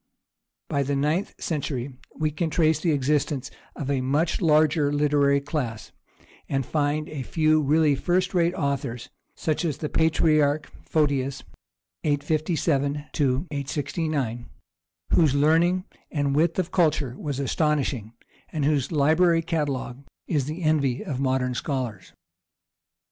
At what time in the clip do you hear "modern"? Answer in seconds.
21.19-21.53